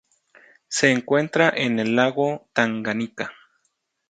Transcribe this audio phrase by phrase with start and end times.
[0.67, 3.31] Se encuentra en el lago Tanganika.